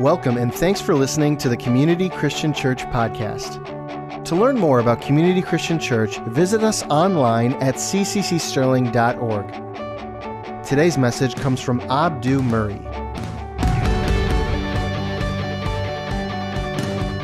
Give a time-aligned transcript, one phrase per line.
[0.00, 4.24] Welcome and thanks for listening to the Community Christian Church podcast.
[4.24, 10.64] To learn more about Community Christian Church, visit us online at cccsterling.org.
[10.64, 12.78] Today's message comes from Abdu Murray.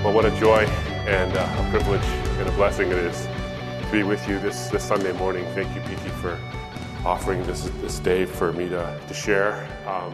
[0.05, 0.67] Well, what a joy
[1.07, 2.05] and uh, a privilege
[2.39, 5.47] and a blessing it is to be with you this, this Sunday morning.
[5.55, 6.39] Thank you, PT, for
[7.07, 9.67] offering this, this day for me to, to share.
[9.87, 10.13] Um,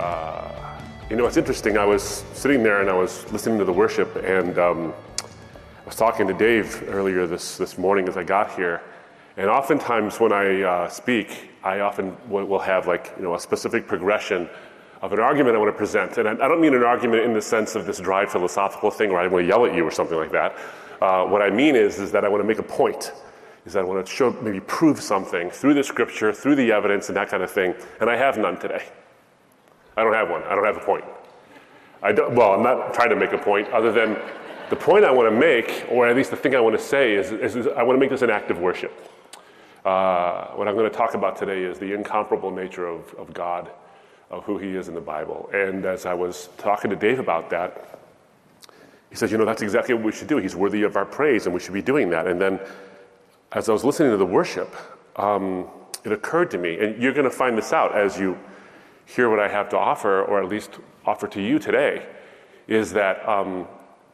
[0.00, 0.67] uh,
[1.10, 1.78] you know, it's interesting.
[1.78, 5.96] I was sitting there and I was listening to the worship, and um, I was
[5.96, 8.82] talking to Dave earlier this, this morning as I got here.
[9.38, 13.86] And oftentimes, when I uh, speak, I often will, have like you know a specific
[13.86, 14.50] progression
[15.00, 16.18] of an argument I want to present.
[16.18, 19.10] And I, I don't mean an argument in the sense of this dry philosophical thing
[19.10, 20.56] where I want to yell at you or something like that.
[21.00, 23.12] Uh, what I mean is, is that I want to make a point.
[23.64, 27.08] Is that I want to show, maybe prove something through the scripture, through the evidence,
[27.08, 27.74] and that kind of thing.
[28.00, 28.84] And I have none today.
[29.98, 30.44] I don't have one.
[30.44, 31.04] I don't have a point.
[32.04, 34.16] I don't, well, I'm not trying to make a point other than
[34.70, 37.14] the point I want to make, or at least the thing I want to say,
[37.14, 38.92] is, is, is I want to make this an act of worship.
[39.84, 43.70] Uh, what I'm going to talk about today is the incomparable nature of, of God,
[44.30, 45.50] of who He is in the Bible.
[45.52, 47.98] And as I was talking to Dave about that,
[49.10, 50.36] he says, You know, that's exactly what we should do.
[50.36, 52.28] He's worthy of our praise, and we should be doing that.
[52.28, 52.60] And then
[53.50, 54.76] as I was listening to the worship,
[55.16, 55.66] um,
[56.04, 58.38] it occurred to me, and you're going to find this out as you
[59.08, 62.06] hear what I have to offer, or at least offer to you today,
[62.66, 63.66] is that um,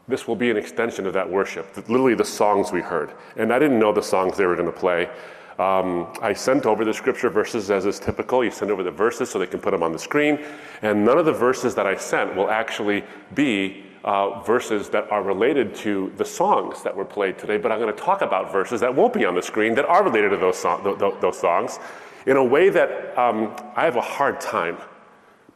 [0.07, 3.13] this will be an extension of that worship, literally the songs we heard.
[3.37, 5.11] And I didn't know the songs they were going to play.
[5.59, 8.45] Um, I sent over the scripture verses as is typical.
[8.45, 10.45] You send over the verses so they can put them on the screen.
[10.83, 15.23] And none of the verses that I sent will actually be uh, verses that are
[15.23, 18.81] related to the songs that were played today, but I'm going to talk about verses
[18.83, 21.79] that won't be on the screen that are related to those, so- those songs
[22.27, 24.79] in a way that um, I have a hard time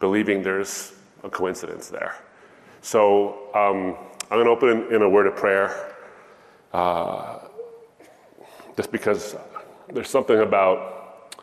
[0.01, 2.17] believing there's a coincidence there.
[2.83, 3.97] So um,
[4.31, 5.95] I'm going to open in, in, a word of prayer
[6.73, 7.39] uh,
[8.77, 9.35] just because
[9.93, 11.35] there's something about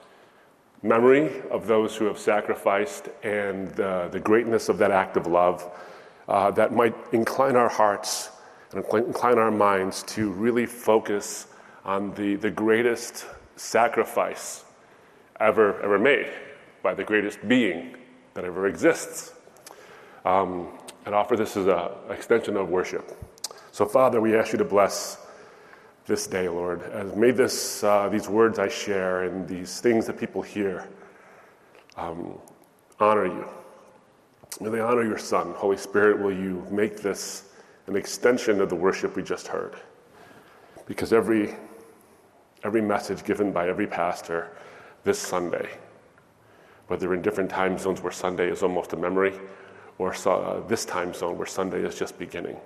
[0.83, 5.69] memory of those who have sacrificed and uh, the greatness of that act of love
[6.27, 8.29] uh, that might incline our hearts
[8.71, 11.47] and incline our minds to really focus
[11.83, 13.25] on the, the greatest
[13.55, 14.64] sacrifice
[15.39, 16.27] ever, ever made
[16.81, 17.95] by the greatest being
[18.33, 19.33] that ever exists.
[20.23, 20.69] Um,
[21.05, 23.11] and offer this as an extension of worship.
[23.71, 25.19] So, Father, we ask you to bless
[26.07, 26.81] this day, Lord.
[26.83, 30.87] As may this, uh, these words I share and these things that people hear
[31.97, 32.39] um,
[32.99, 33.47] honor you.
[34.61, 35.53] May they honor your Son.
[35.53, 37.49] Holy Spirit, will you make this
[37.87, 39.75] an extension of the worship we just heard?
[40.85, 41.55] Because every,
[42.63, 44.51] every message given by every pastor
[45.05, 45.69] this Sunday,
[46.87, 49.33] whether in different time zones where Sunday is almost a memory,
[49.97, 52.57] or uh, this time zone where Sunday is just beginning.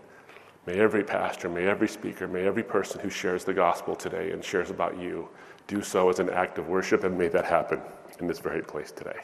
[0.65, 4.43] May every pastor, may every speaker, may every person who shares the gospel today and
[4.43, 5.29] shares about you
[5.67, 7.79] do so as an act of worship, and may that happen
[8.19, 9.19] in this very place today.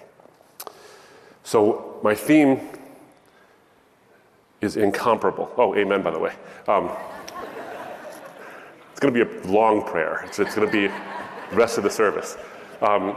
[1.44, 2.60] So, my theme
[4.62, 5.52] is incomparable.
[5.58, 6.34] Oh, amen, by the way.
[6.68, 6.92] Um,
[8.92, 11.84] it's going to be a long prayer, it's, it's going to be the rest of
[11.84, 12.38] the service.
[12.82, 13.16] Um,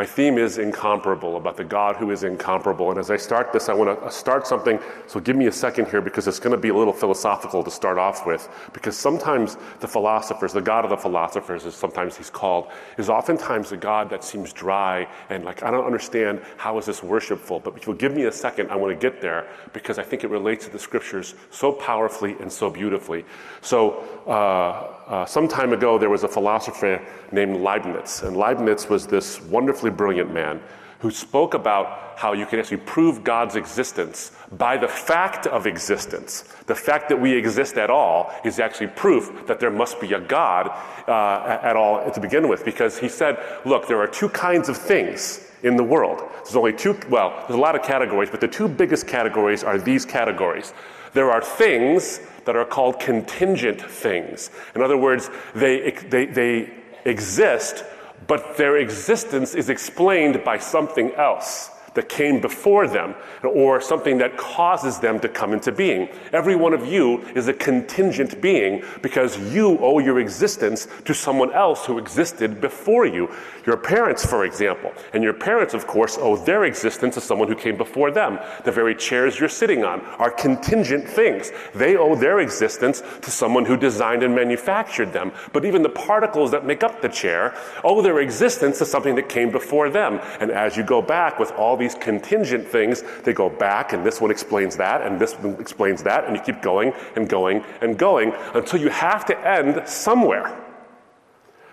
[0.00, 2.88] my theme is incomparable, about the God who is incomparable.
[2.88, 4.78] And as I start this, I want to start something.
[5.06, 7.70] So give me a second here because it's going to be a little philosophical to
[7.70, 8.48] start off with.
[8.72, 13.72] Because sometimes the philosophers, the God of the philosophers, as sometimes he's called, is oftentimes
[13.72, 17.60] a God that seems dry and like, I don't understand how is this worshipful.
[17.60, 20.24] But if you'll give me a second, I want to get there because I think
[20.24, 23.26] it relates to the scriptures so powerfully and so beautifully.
[23.60, 29.08] So, uh, uh, some time ago, there was a philosopher named Leibniz, and Leibniz was
[29.08, 30.62] this wonderfully brilliant man
[31.00, 36.44] who spoke about how you can actually prove God's existence by the fact of existence.
[36.66, 40.20] The fact that we exist at all is actually proof that there must be a
[40.20, 40.68] God
[41.08, 44.76] uh, at all to begin with, because he said, look, there are two kinds of
[44.76, 46.22] things in the world.
[46.44, 49.78] There's only two, well, there's a lot of categories, but the two biggest categories are
[49.78, 50.74] these categories.
[51.14, 54.50] There are things that are called contingent things.
[54.74, 56.72] In other words, they, they, they
[57.04, 57.84] exist,
[58.26, 61.70] but their existence is explained by something else
[62.00, 63.14] that came before them
[63.44, 66.08] or something that causes them to come into being.
[66.32, 71.52] Every one of you is a contingent being because you owe your existence to someone
[71.52, 73.30] else who existed before you.
[73.66, 74.94] Your parents, for example.
[75.12, 78.38] And your parents, of course, owe their existence to someone who came before them.
[78.64, 81.52] The very chairs you're sitting on are contingent things.
[81.74, 85.32] They owe their existence to someone who designed and manufactured them.
[85.52, 87.54] But even the particles that make up the chair
[87.84, 90.18] owe their existence to something that came before them.
[90.40, 93.02] And as you go back with all these these contingent things.
[93.24, 96.42] They go back, and this one explains that, and this one explains that, and you
[96.42, 100.56] keep going and going and going until you have to end somewhere.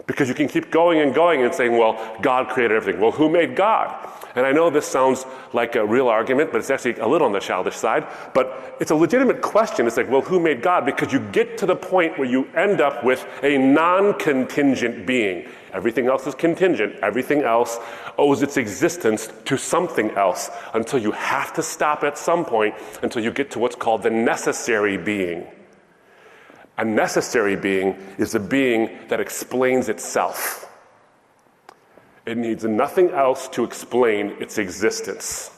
[0.06, 3.02] Because you can keep going and going and saying, well, God created everything.
[3.02, 4.10] Well, who made God?
[4.36, 7.34] And I know this sounds like a real argument, but it's actually a little on
[7.34, 8.08] the childish side.
[8.34, 9.86] But it's a legitimate question.
[9.86, 10.86] It's like, well, who made God?
[10.86, 15.50] Because you get to the point where you end up with a non contingent being.
[15.74, 16.96] Everything else is contingent.
[17.02, 17.78] Everything else
[18.18, 22.74] owes its existence to something else until you have to stop at some point
[23.04, 25.46] until you get to what's called the necessary being.
[26.78, 30.70] A necessary being is a being that explains itself.
[32.26, 35.52] It needs nothing else to explain its existence.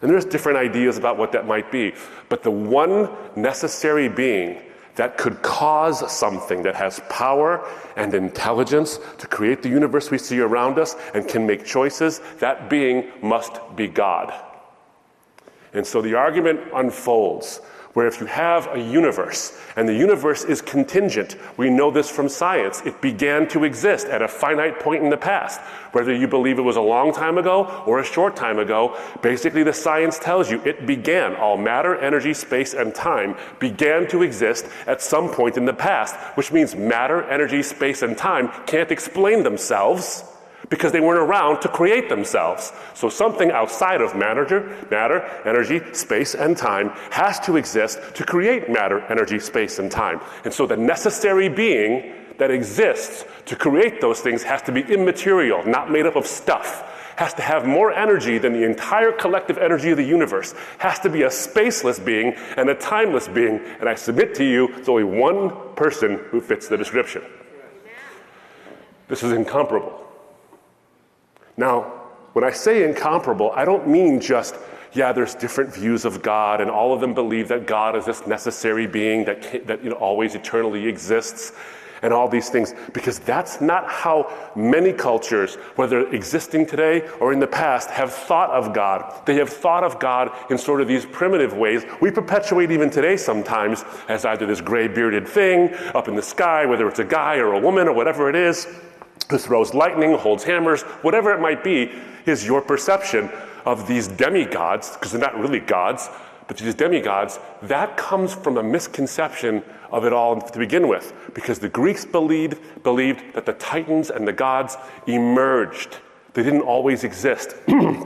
[0.00, 1.92] And there's different ideas about what that might be.
[2.28, 4.62] But the one necessary being
[4.98, 7.64] that could cause something that has power
[7.96, 12.68] and intelligence to create the universe we see around us and can make choices, that
[12.68, 14.34] being must be God.
[15.72, 17.60] And so the argument unfolds
[17.98, 22.28] where if you have a universe, and the universe is contingent, we know this from
[22.28, 25.60] science, it began to exist at a finite point in the past.
[25.90, 29.64] Whether you believe it was a long time ago or a short time ago, basically
[29.64, 31.34] the science tells you it began.
[31.34, 36.14] All matter, energy, space, and time began to exist at some point in the past,
[36.36, 40.22] which means matter, energy, space, and time can't explain themselves
[40.68, 42.72] because they weren't around to create themselves.
[42.94, 48.68] So something outside of matter, matter, energy, space, and time has to exist to create
[48.68, 50.20] matter, energy, space, and time.
[50.44, 55.64] And so the necessary being that exists to create those things has to be immaterial,
[55.66, 56.84] not made up of stuff.
[57.16, 60.54] Has to have more energy than the entire collective energy of the universe.
[60.78, 63.58] Has to be a spaceless being and a timeless being.
[63.80, 67.22] And I submit to you, it's only one person who fits the description.
[69.08, 70.07] This is incomparable.
[71.58, 71.80] Now,
[72.34, 74.54] when I say incomparable, I don't mean just,
[74.92, 78.26] yeah, there's different views of God, and all of them believe that God is this
[78.28, 81.52] necessary being that, that you know, always eternally exists,
[82.00, 87.40] and all these things, because that's not how many cultures, whether existing today or in
[87.40, 89.26] the past, have thought of God.
[89.26, 91.82] They have thought of God in sort of these primitive ways.
[92.00, 96.66] We perpetuate even today sometimes as either this gray bearded thing up in the sky,
[96.66, 98.68] whether it's a guy or a woman or whatever it is
[99.30, 101.92] who throws lightning, holds hammers, whatever it might be,
[102.26, 103.30] is your perception
[103.64, 106.08] of these demigods, because they're not really gods,
[106.46, 111.58] but these demigods, that comes from a misconception of it all to begin with, because
[111.58, 114.76] the Greeks believed, believed that the titans and the gods
[115.06, 115.98] emerged.
[116.32, 117.54] They didn't always exist.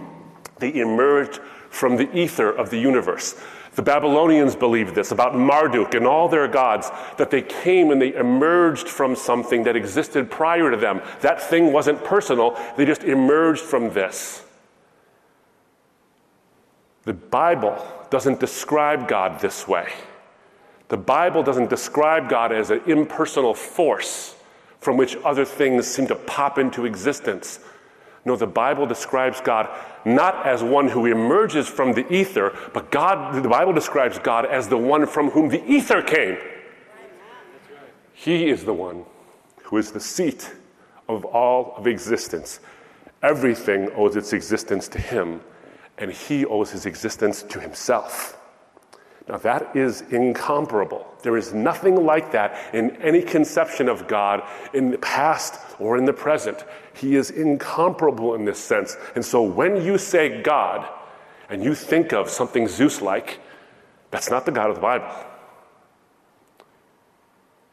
[0.59, 1.41] they emerged
[1.71, 3.41] from the ether of the universe.
[3.75, 8.15] The Babylonians believed this about Marduk and all their gods, that they came and they
[8.15, 11.01] emerged from something that existed prior to them.
[11.23, 14.45] That thing wasn't personal, they just emerged from this.
[17.05, 19.93] The Bible doesn't describe God this way.
[20.89, 24.37] The Bible doesn't describe God as an impersonal force
[24.79, 27.61] from which other things seem to pop into existence.
[28.25, 29.69] No, the Bible describes God
[30.05, 34.69] not as one who emerges from the ether, but God, the Bible describes God as
[34.69, 36.39] the one from whom the ether came.
[38.13, 39.05] He is the one
[39.65, 40.53] who is the seat
[41.09, 42.61] of all of existence.
[43.23, 45.41] Everything owes its existence to Him,
[45.99, 48.39] and He owes His existence to Himself.
[49.29, 51.07] Now, that is incomparable.
[51.23, 54.43] There is nothing like that in any conception of God
[54.75, 56.65] in the past or in the present.
[56.95, 58.97] He is incomparable in this sense.
[59.15, 60.89] And so, when you say God
[61.49, 63.39] and you think of something Zeus like,
[64.11, 65.11] that's not the God of the Bible.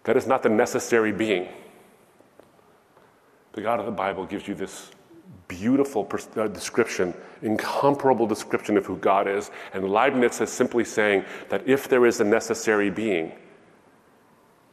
[0.03, 1.49] That is not the necessary being.
[3.53, 4.91] The God of the Bible gives you this
[5.47, 6.07] beautiful
[6.37, 9.51] uh, description, incomparable description of who God is.
[9.73, 13.33] And Leibniz is simply saying that if there is a necessary being,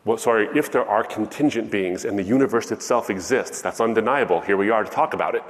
[0.05, 4.41] well, sorry, if there are contingent beings and the universe itself exists, that's undeniable.
[4.41, 5.43] Here we are to talk about it.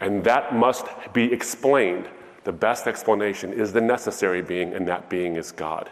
[0.00, 2.08] And that must be explained.
[2.44, 5.90] The best explanation is the necessary being, and that being is God.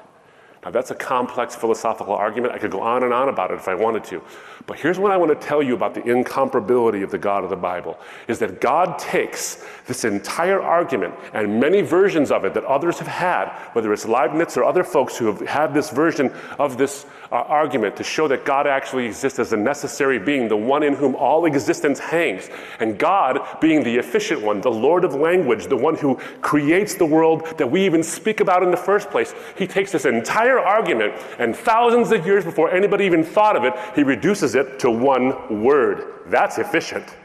[0.64, 2.54] Now, that's a complex philosophical argument.
[2.54, 4.23] I could go on and on about it if I wanted to.
[4.66, 7.50] But here's what I want to tell you about the incomparability of the God of
[7.50, 12.64] the Bible is that God takes this entire argument and many versions of it that
[12.64, 16.78] others have had, whether it's Leibniz or other folks who have had this version of
[16.78, 20.83] this uh, argument to show that God actually exists as a necessary being, the one
[20.83, 22.49] in whom all existence hangs.
[22.78, 27.04] And God being the efficient one, the Lord of language, the one who creates the
[27.04, 29.35] world that we even speak about in the first place.
[29.59, 33.75] He takes this entire argument and thousands of years before anybody even thought of it,
[33.94, 36.23] he reduces it to one word.
[36.26, 37.16] That's efficient.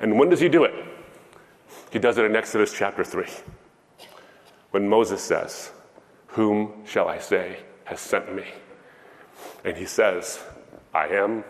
[0.00, 0.74] And when does he do it?
[1.90, 3.26] He does it in Exodus chapter 3
[4.70, 5.70] when Moses says,
[6.28, 8.44] Whom shall I say has sent me?
[9.64, 10.40] And he says,
[10.92, 11.44] I am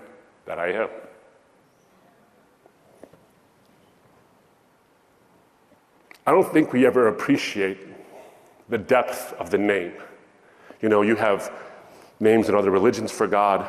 [0.46, 0.88] that I am.
[6.26, 7.78] I don't think we ever appreciate
[8.68, 9.92] the depth of the name.
[10.80, 11.52] You know, you have
[12.20, 13.68] names in other religions for God.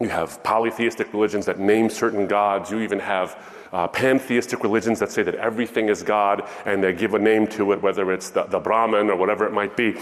[0.00, 2.70] You have polytheistic religions that name certain gods.
[2.70, 3.36] You even have
[3.72, 7.72] uh, pantheistic religions that say that everything is God and they give a name to
[7.72, 9.96] it, whether it's the, the Brahman or whatever it might be.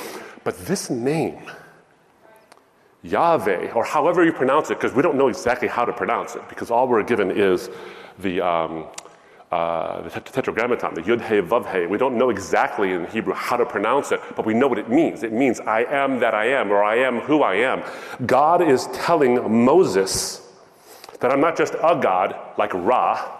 [0.44, 1.50] But this name,
[3.02, 6.49] Yahweh, or however you pronounce it, because we don't know exactly how to pronounce it,
[6.49, 7.70] because all we're given is
[8.18, 8.87] the, um,
[9.52, 11.86] uh, the tetragrammaton, the Yud He Vav He.
[11.86, 14.88] We don't know exactly in Hebrew how to pronounce it, but we know what it
[14.88, 15.22] means.
[15.22, 17.82] It means I am that I am, or I am who I am.
[18.26, 20.42] God is telling Moses
[21.20, 23.32] that I'm not just a God like Ra,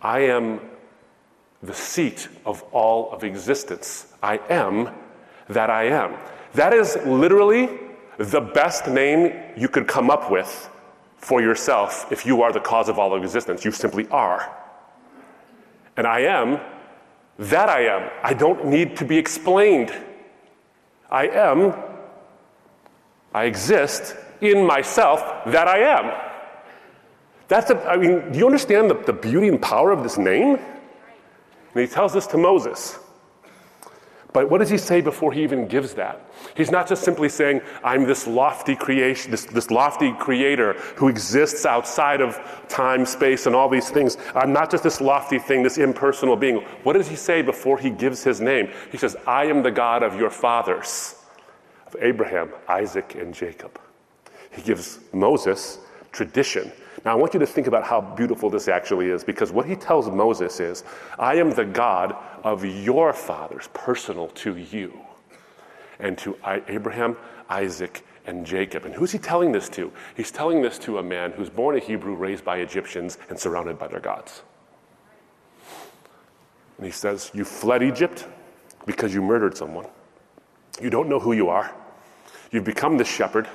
[0.00, 0.60] I am
[1.62, 4.14] the seat of all of existence.
[4.22, 4.94] I am
[5.48, 6.16] that I am.
[6.54, 7.68] That is literally
[8.16, 10.70] the best name you could come up with
[11.18, 13.64] for yourself if you are the cause of all of existence.
[13.64, 14.54] You simply are.
[15.96, 16.60] And I am
[17.38, 18.10] that I am.
[18.22, 19.92] I don't need to be explained.
[21.10, 21.74] I am,
[23.32, 26.12] I exist in myself that I am.
[27.46, 30.56] That's a, I mean, do you understand the, the beauty and power of this name?
[30.56, 32.98] And he tells this to Moses.
[34.32, 36.30] But what does he say before he even gives that?
[36.54, 41.64] He's not just simply saying, I'm this lofty creation, this, this lofty creator who exists
[41.64, 44.18] outside of time, space, and all these things.
[44.34, 46.58] I'm not just this lofty thing, this impersonal being.
[46.82, 48.70] What does he say before he gives his name?
[48.92, 51.14] He says, I am the God of your fathers,
[51.86, 53.80] of Abraham, Isaac, and Jacob.
[54.50, 55.78] He gives Moses
[56.12, 56.70] tradition.
[57.08, 59.74] Now, I want you to think about how beautiful this actually is because what he
[59.74, 60.84] tells Moses is,
[61.18, 64.92] I am the God of your fathers, personal to you,
[66.00, 66.36] and to
[66.68, 67.16] Abraham,
[67.48, 68.84] Isaac, and Jacob.
[68.84, 69.90] And who's he telling this to?
[70.18, 73.78] He's telling this to a man who's born a Hebrew, raised by Egyptians, and surrounded
[73.78, 74.42] by their gods.
[76.76, 78.28] And he says, You fled Egypt
[78.84, 79.86] because you murdered someone.
[80.78, 81.74] You don't know who you are.
[82.50, 83.48] You've become the shepherd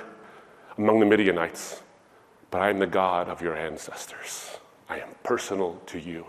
[0.76, 1.83] among the Midianites
[2.54, 4.58] but I am the God of your ancestors.
[4.88, 6.24] I am personal to you.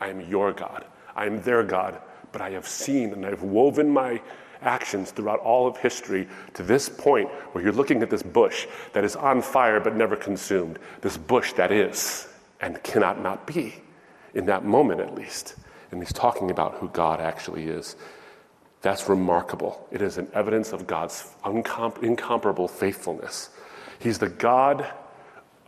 [0.00, 0.84] I am your God.
[1.16, 4.22] I am their God, but I have seen and I've woven my
[4.62, 9.02] actions throughout all of history to this point where you're looking at this bush that
[9.02, 10.78] is on fire but never consumed.
[11.00, 12.28] This bush that is
[12.60, 13.74] and cannot not be,
[14.34, 15.56] in that moment at least.
[15.90, 17.96] And he's talking about who God actually is.
[18.82, 19.84] That's remarkable.
[19.90, 23.50] It is an evidence of God's incomparable faithfulness.
[23.98, 24.86] He's the God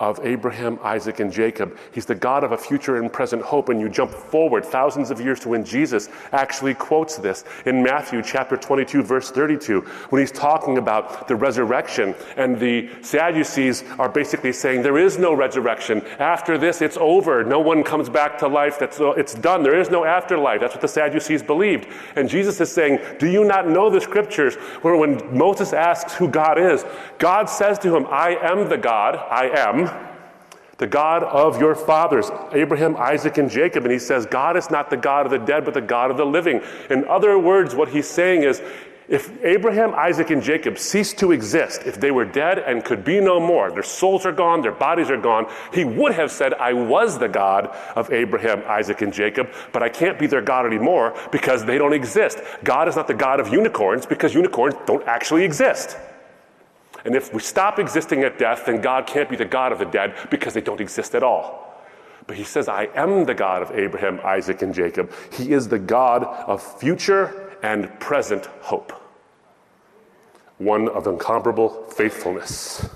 [0.00, 1.76] of Abraham, Isaac, and Jacob.
[1.92, 3.68] He's the God of a future and present hope.
[3.68, 8.22] And you jump forward thousands of years to when Jesus actually quotes this in Matthew
[8.22, 12.14] chapter 22, verse 32, when he's talking about the resurrection.
[12.36, 16.02] And the Sadducees are basically saying, There is no resurrection.
[16.18, 17.42] After this, it's over.
[17.42, 18.78] No one comes back to life.
[18.78, 19.62] That's, uh, it's done.
[19.64, 20.60] There is no afterlife.
[20.60, 21.88] That's what the Sadducees believed.
[22.14, 26.28] And Jesus is saying, Do you not know the scriptures where when Moses asks who
[26.28, 26.84] God is,
[27.18, 29.87] God says to him, I am the God, I am
[30.78, 33.84] the God of your fathers, Abraham, Isaac, and Jacob.
[33.84, 36.16] And he says, God is not the God of the dead, but the God of
[36.16, 36.62] the living.
[36.88, 38.62] In other words, what he's saying is,
[39.08, 43.20] if Abraham, Isaac, and Jacob ceased to exist, if they were dead and could be
[43.20, 46.74] no more, their souls are gone, their bodies are gone, he would have said, I
[46.74, 51.16] was the God of Abraham, Isaac, and Jacob, but I can't be their God anymore
[51.32, 52.38] because they don't exist.
[52.62, 55.96] God is not the God of unicorns because unicorns don't actually exist.
[57.08, 59.86] And if we stop existing at death, then God can't be the God of the
[59.86, 61.82] dead because they don't exist at all.
[62.26, 65.10] But he says, I am the God of Abraham, Isaac, and Jacob.
[65.32, 68.92] He is the God of future and present hope,
[70.58, 72.86] one of incomparable faithfulness.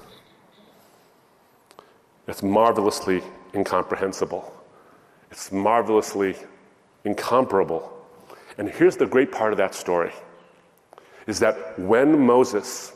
[2.28, 3.22] It's marvelously
[3.54, 4.52] incomprehensible,
[5.30, 6.36] it's marvelously
[7.04, 7.90] incomparable.
[8.58, 10.12] And here's the great part of that story
[11.26, 12.92] is that when Moses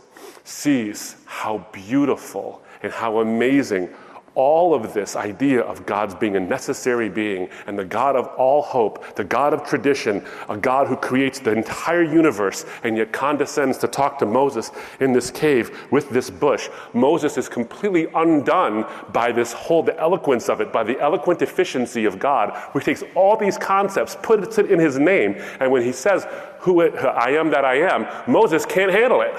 [0.46, 3.88] sees how beautiful and how amazing
[4.36, 8.62] all of this idea of God's being a necessary being and the God of all
[8.62, 13.78] hope, the God of tradition, a God who creates the entire universe and yet condescends
[13.78, 16.68] to talk to Moses in this cave with this bush.
[16.92, 22.04] Moses is completely undone by this whole, the eloquence of it, by the eloquent efficiency
[22.04, 25.92] of God, who takes all these concepts, puts it in his name, and when he
[25.92, 26.26] says,
[26.60, 29.34] Who I am that I am, Moses can't handle it.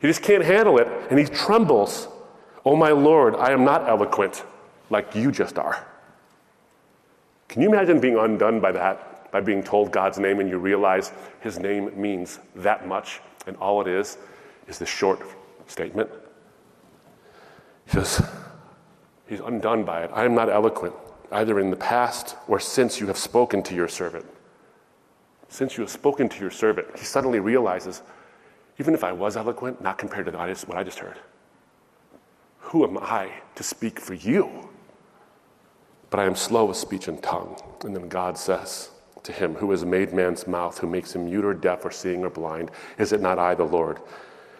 [0.00, 2.08] He just can't handle it, and he trembles.
[2.64, 4.44] Oh, my Lord, I am not eloquent
[4.90, 5.86] like you just are.
[7.48, 11.12] Can you imagine being undone by that, by being told God's name and you realize
[11.40, 14.18] his name means that much and all it is
[14.66, 15.20] is this short
[15.66, 16.10] statement?
[17.86, 18.22] He says,
[19.26, 20.10] He's undone by it.
[20.14, 20.94] I am not eloquent,
[21.32, 24.24] either in the past or since you have spoken to your servant.
[25.48, 28.02] Since you have spoken to your servant, he suddenly realizes,
[28.78, 31.18] even if I was eloquent, not compared to what I just heard,
[32.60, 34.68] who am I to speak for you?
[36.10, 37.60] But I am slow of speech and tongue.
[37.84, 38.90] And then God says
[39.22, 42.24] to him, Who has made man's mouth, who makes him mute or deaf or seeing
[42.24, 42.70] or blind?
[42.98, 44.00] Is it not I, the Lord?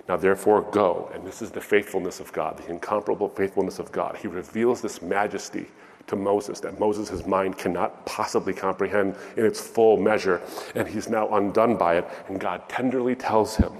[0.08, 1.10] Now, therefore, go.
[1.14, 4.16] And this is the faithfulness of God, the incomparable faithfulness of God.
[4.16, 5.66] He reveals this majesty
[6.06, 10.40] to Moses that Moses' mind cannot possibly comprehend in its full measure.
[10.74, 12.08] And he's now undone by it.
[12.28, 13.72] And God tenderly tells him,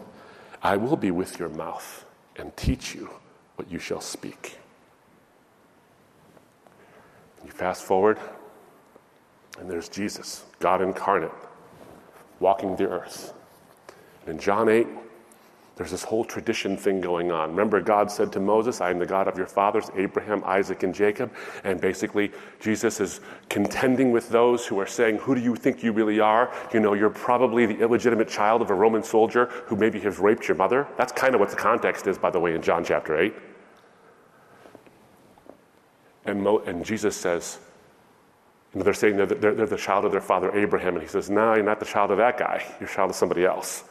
[0.62, 2.04] I will be with your mouth
[2.36, 3.10] and teach you
[3.56, 4.58] what you shall speak.
[7.44, 8.18] You fast forward,
[9.58, 11.32] and there's Jesus, God incarnate,
[12.40, 13.32] walking the earth.
[14.22, 14.86] And in John 8,
[15.78, 17.50] there's this whole tradition thing going on.
[17.50, 20.92] Remember, God said to Moses, I am the God of your fathers, Abraham, Isaac, and
[20.92, 21.32] Jacob.
[21.62, 25.92] And basically, Jesus is contending with those who are saying, Who do you think you
[25.92, 26.52] really are?
[26.74, 30.48] You know, you're probably the illegitimate child of a Roman soldier who maybe has raped
[30.48, 30.88] your mother.
[30.96, 33.32] That's kind of what the context is, by the way, in John chapter 8.
[36.24, 37.60] And, Mo- and Jesus says,
[38.74, 40.94] you know, they're saying they're, they're, they're the child of their father Abraham.
[40.94, 42.64] And he says, No, you're not the child of that guy.
[42.80, 43.84] You're the child of somebody else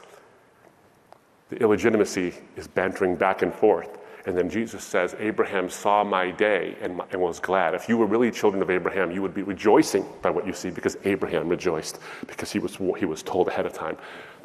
[1.50, 3.98] the illegitimacy is bantering back and forth.
[4.26, 7.74] And then Jesus says, Abraham saw my day and, and, was glad.
[7.74, 10.70] If you were really children of Abraham, you would be rejoicing by what you see
[10.70, 13.98] because Abraham rejoiced because he was, he was told ahead of time,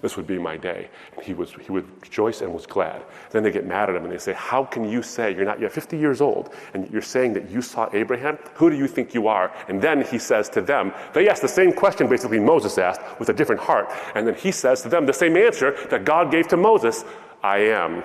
[0.03, 0.91] this would be my day.
[1.17, 3.03] And he, was, he would rejoice and was glad.
[3.31, 5.61] Then they get mad at him and they say, How can you say you're not
[5.61, 8.37] yet 50 years old and you're saying that you saw Abraham?
[8.55, 9.53] Who do you think you are?
[9.69, 13.29] And then he says to them, They ask the same question basically Moses asked with
[13.29, 13.89] a different heart.
[14.15, 17.05] And then he says to them the same answer that God gave to Moses
[17.43, 18.03] I am.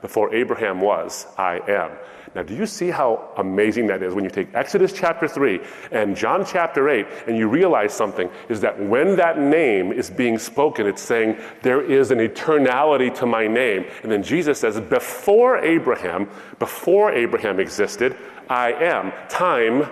[0.00, 1.92] Before Abraham was, I am.
[2.34, 5.60] Now, do you see how amazing that is when you take Exodus chapter 3
[5.92, 10.38] and John chapter 8 and you realize something is that when that name is being
[10.38, 13.84] spoken, it's saying, There is an eternality to my name.
[14.02, 18.16] And then Jesus says, Before Abraham, before Abraham existed,
[18.48, 19.12] I am.
[19.28, 19.88] Time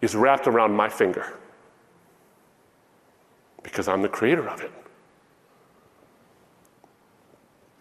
[0.00, 1.34] is wrapped around my finger
[3.62, 4.72] because I'm the creator of it.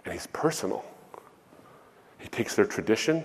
[0.04, 0.84] And he's personal.
[2.20, 3.24] He takes their tradition,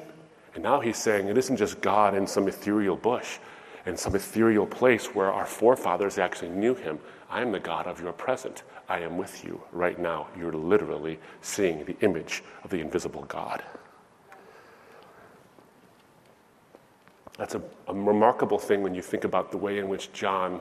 [0.54, 3.38] and now he's saying it isn't just God in some ethereal bush,
[3.86, 6.98] in some ethereal place where our forefathers actually knew him.
[7.28, 8.62] I am the God of your present.
[8.88, 10.28] I am with you right now.
[10.38, 13.62] You're literally seeing the image of the invisible God.
[17.36, 20.60] That's a, a remarkable thing when you think about the way in which John,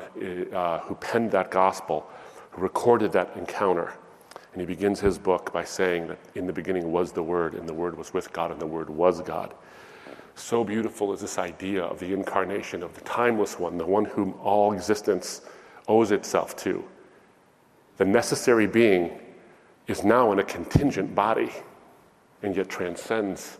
[0.51, 2.09] uh, who penned that gospel,
[2.51, 3.93] who recorded that encounter,
[4.53, 7.67] and he begins his book by saying that in the beginning was the Word, and
[7.67, 9.53] the Word was with God, and the Word was God.
[10.35, 14.33] So beautiful is this idea of the incarnation of the timeless one, the one whom
[14.41, 15.41] all existence
[15.87, 16.83] owes itself to.
[17.97, 19.19] The necessary being
[19.87, 21.51] is now in a contingent body
[22.41, 23.57] and yet transcends.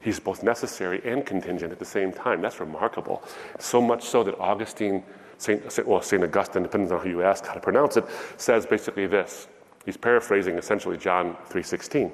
[0.00, 2.40] He's both necessary and contingent at the same time.
[2.40, 3.22] That's remarkable.
[3.58, 5.02] So much so that Augustine,
[5.38, 6.22] Saint, well, St.
[6.22, 8.04] Augustine, depending on who you ask how to pronounce it,
[8.36, 9.48] says basically this
[9.84, 12.12] He's paraphrasing essentially John 3:16.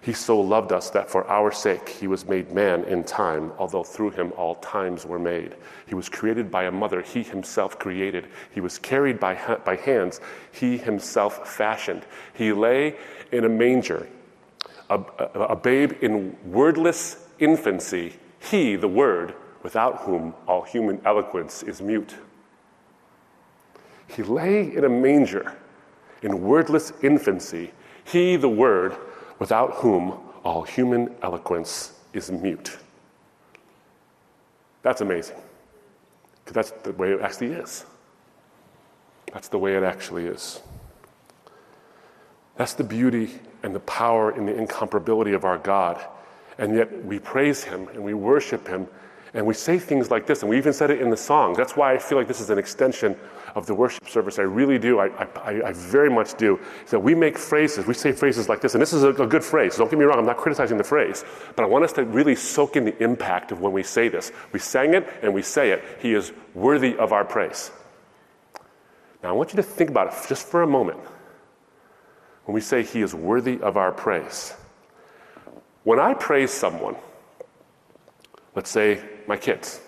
[0.00, 3.82] He so loved us that for our sake he was made man in time, although
[3.82, 5.56] through him all times were made.
[5.86, 8.28] He was created by a mother he himself created.
[8.52, 10.20] He was carried by, ha- by hands
[10.52, 12.06] he himself fashioned.
[12.32, 12.96] He lay
[13.32, 14.06] in a manger,
[14.88, 21.64] a, a, a babe in wordless infancy, he, the Word, without whom all human eloquence
[21.64, 22.14] is mute.
[24.06, 25.56] He lay in a manger
[26.22, 27.72] in wordless infancy,
[28.04, 28.96] he, the Word,
[29.38, 32.78] without whom all human eloquence is mute.
[34.82, 35.36] That's amazing.
[36.44, 37.84] Because that's the way it actually is.
[39.32, 40.60] That's the way it actually is.
[42.56, 43.30] That's the beauty
[43.62, 46.04] and the power and the incomparability of our God.
[46.56, 48.88] And yet we praise Him and we worship Him
[49.34, 51.54] and we say things like this, and we even said it in the song.
[51.54, 53.16] That's why I feel like this is an extension
[53.54, 54.38] of the worship service.
[54.38, 54.98] I really do.
[54.98, 56.58] I, I, I very much do.
[56.86, 59.44] So we make phrases, we say phrases like this, and this is a, a good
[59.44, 59.76] phrase.
[59.76, 61.24] Don't get me wrong, I'm not criticizing the phrase,
[61.56, 64.32] but I want us to really soak in the impact of when we say this.
[64.52, 65.84] We sang it and we say it.
[66.00, 67.70] He is worthy of our praise.
[69.22, 71.00] Now, I want you to think about it just for a moment.
[72.44, 74.54] When we say he is worthy of our praise,
[75.84, 76.96] when I praise someone,
[78.58, 79.80] let's say my kids.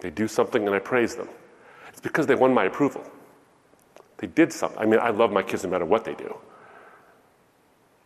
[0.00, 1.28] They do something and I praise them.
[1.90, 3.04] It's because they won my approval.
[4.16, 4.78] They did something.
[4.78, 6.34] I mean, I love my kids no matter what they do.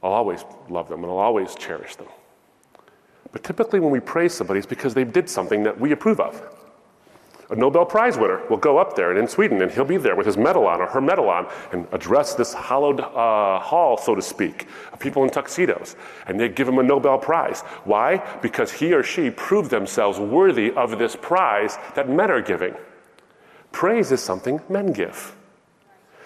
[0.02, 2.08] I'll always love them and I'll always cherish them.
[3.30, 6.42] But typically, when we praise somebody, it's because they did something that we approve of.
[7.52, 10.16] A Nobel Prize winner will go up there and in Sweden, and he'll be there
[10.16, 14.14] with his medal on or her medal on and address this hallowed uh, hall, so
[14.14, 15.94] to speak, of people in tuxedos.
[16.26, 17.60] And they give him a Nobel Prize.
[17.84, 18.16] Why?
[18.40, 22.74] Because he or she proved themselves worthy of this prize that men are giving.
[23.70, 25.36] Praise is something men give.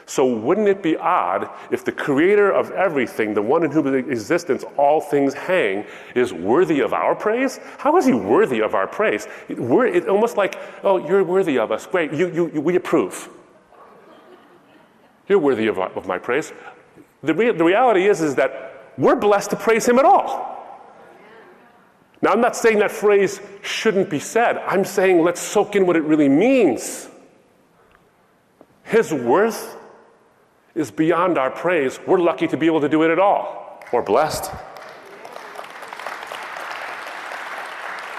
[0.08, 4.64] So, wouldn't it be odd if the creator of everything, the one in whose existence
[4.76, 7.58] all things hang, is worthy of our praise?
[7.78, 9.26] How is he worthy of our praise?
[9.48, 11.86] We're, it's almost like, oh, you're worthy of us.
[11.86, 13.28] Great, you, you, you, we approve.
[15.26, 16.52] You're worthy of, of my praise.
[17.24, 20.54] The, the reality is, is that we're blessed to praise him at all.
[22.22, 24.58] Now, I'm not saying that phrase shouldn't be said.
[24.58, 27.08] I'm saying let's soak in what it really means.
[28.84, 29.76] His worth
[30.76, 31.98] is beyond our praise.
[32.06, 33.82] We're lucky to be able to do it at all.
[33.92, 34.52] We're blessed.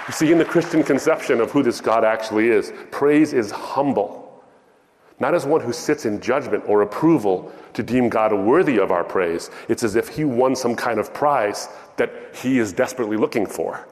[0.08, 4.44] You see, in the Christian conception of who this God actually is, praise is humble,
[5.20, 9.04] not as one who sits in judgment or approval to deem God worthy of our
[9.04, 9.52] praise.
[9.70, 13.86] It's as if he won some kind of prize that he is desperately looking for.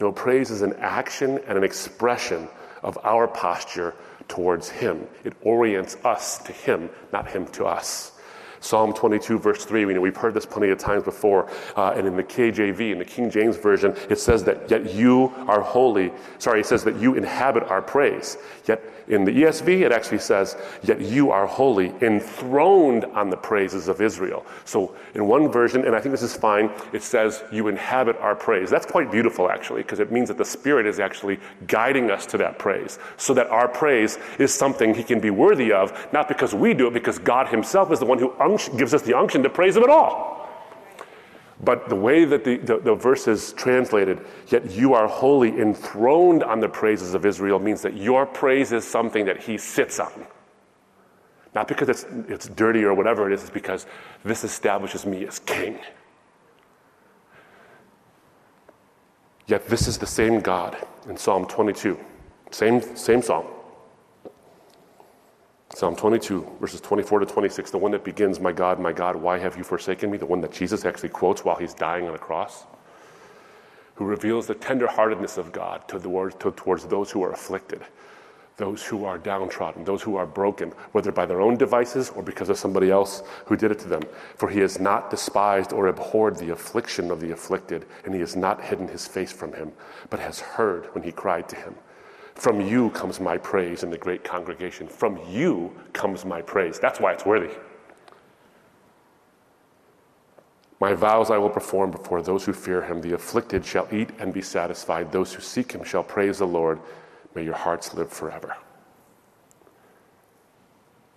[0.00, 2.48] No, praise is an action and an expression
[2.82, 3.94] of our posture
[4.28, 5.06] towards Him.
[5.24, 8.12] It orients us to Him, not Him to us.
[8.60, 12.06] Psalm 22, verse 3, we know we've heard this plenty of times before, uh, and
[12.06, 16.12] in the KJV, in the King James Version, it says that, yet you are holy.
[16.38, 18.36] Sorry, it says that you inhabit our praise.
[18.66, 23.88] Yet in the ESV, it actually says, Yet you are holy, enthroned on the praises
[23.88, 24.44] of Israel.
[24.64, 28.34] So in one version, and I think this is fine, it says, You inhabit our
[28.34, 28.70] praise.
[28.70, 32.38] That's quite beautiful, actually, because it means that the Spirit is actually guiding us to
[32.38, 36.54] that praise, so that our praise is something He can be worthy of, not because
[36.54, 39.42] we do it, because God Himself is the one who unction, gives us the unction
[39.42, 40.47] to praise Him at all.
[41.64, 46.44] But the way that the, the, the, verse is translated, yet you are holy, enthroned
[46.44, 50.26] on the praises of Israel, means that your praise is something that he sits on.
[51.54, 53.86] Not because it's, it's dirty or whatever it is, it's because
[54.24, 55.80] this establishes me as king.
[59.48, 60.76] Yet this is the same God
[61.08, 61.98] in Psalm 22,
[62.50, 63.46] same, same psalm.
[65.74, 69.38] Psalm 22, verses 24 to 26, the one that begins, My God, my God, why
[69.38, 70.16] have you forsaken me?
[70.16, 72.64] The one that Jesus actually quotes while he's dying on a cross,
[73.94, 77.82] who reveals the tenderheartedness of God towards those who are afflicted,
[78.56, 82.48] those who are downtrodden, those who are broken, whether by their own devices or because
[82.48, 84.02] of somebody else who did it to them.
[84.36, 88.34] For he has not despised or abhorred the affliction of the afflicted, and he has
[88.34, 89.72] not hidden his face from him,
[90.10, 91.76] but has heard when he cried to him.
[92.38, 94.86] From you comes my praise in the great congregation.
[94.86, 96.78] From you comes my praise.
[96.78, 97.50] That's why it's worthy.
[100.80, 103.00] My vows I will perform before those who fear him.
[103.00, 105.10] The afflicted shall eat and be satisfied.
[105.10, 106.78] Those who seek him shall praise the Lord.
[107.34, 108.56] May your hearts live forever.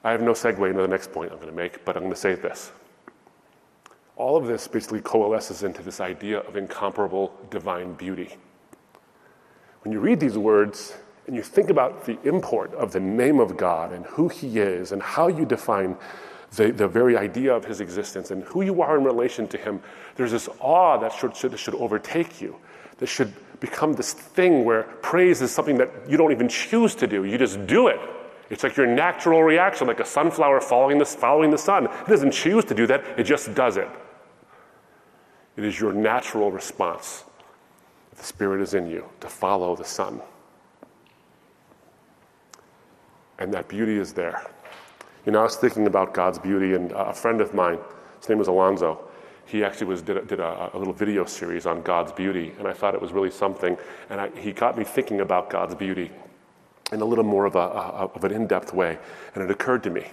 [0.04, 2.16] I have no segue into the next point I'm going to make, but I'm going
[2.16, 2.72] to say this.
[4.16, 8.38] All of this basically coalesces into this idea of incomparable divine beauty.
[9.84, 10.96] When you read these words,
[11.28, 14.92] and you think about the import of the name of God and who He is
[14.92, 15.96] and how you define
[16.56, 19.82] the, the very idea of His existence and who you are in relation to Him,
[20.16, 22.56] there's this awe that should, should, should overtake you.
[22.98, 27.08] That should become this thing where praise is something that you don't even choose to
[27.08, 28.00] do, you just do it.
[28.50, 31.86] It's like your natural reaction, like a sunflower following the, following the sun.
[31.86, 33.88] It doesn't choose to do that, it just does it.
[35.56, 37.24] It is your natural response.
[38.16, 40.22] The Spirit is in you to follow the sun
[43.41, 44.45] and that beauty is there.
[45.25, 47.80] You know, I was thinking about God's beauty, and uh, a friend of mine,
[48.19, 48.99] his name was Alonzo,
[49.45, 52.67] he actually was, did, a, did a, a, little video series on God's beauty, and
[52.67, 53.77] I thought it was really something.
[54.10, 56.10] And I, he got me thinking about God's beauty
[56.91, 58.97] in a little more of, a, of an in depth way.
[59.36, 60.06] And it occurred to me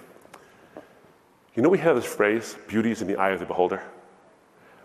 [1.59, 3.83] you know, we have this phrase, beauty is in the eye of the beholder.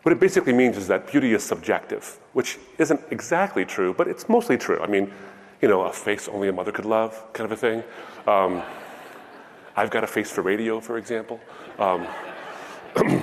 [0.02, 4.28] What it basically means is that beauty is subjective, which isn't exactly true, but it's
[4.28, 4.80] mostly true.
[4.80, 5.12] I mean,
[5.64, 7.82] you know, a face only a mother could love, kind of a thing.
[8.26, 8.62] Um,
[9.74, 11.40] I've got a face for radio, for example.
[11.78, 12.06] Um,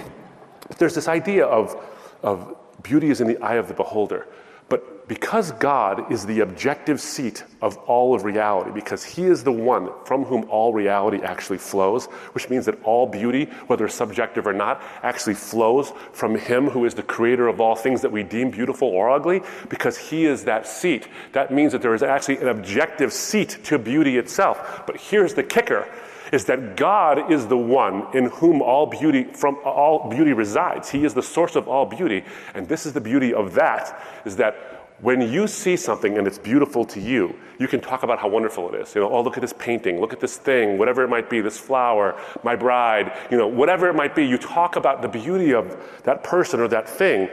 [0.79, 1.75] there's this idea of,
[2.23, 4.25] of beauty is in the eye of the beholder.
[4.71, 9.51] But because God is the objective seat of all of reality, because He is the
[9.51, 14.53] one from whom all reality actually flows, which means that all beauty, whether subjective or
[14.53, 18.49] not, actually flows from Him who is the creator of all things that we deem
[18.49, 21.09] beautiful or ugly, because He is that seat.
[21.33, 24.83] That means that there is actually an objective seat to beauty itself.
[24.87, 25.85] But here's the kicker
[26.31, 30.89] is that God is the one in whom all beauty from all beauty resides.
[30.89, 34.35] He is the source of all beauty, and this is the beauty of that is
[34.37, 38.27] that when you see something and it's beautiful to you, you can talk about how
[38.27, 38.93] wonderful it is.
[38.93, 41.41] You know, oh, look at this painting, look at this thing, whatever it might be,
[41.41, 44.25] this flower, my bride, you know, whatever it might be.
[44.25, 47.29] You talk about the beauty of that person or that thing,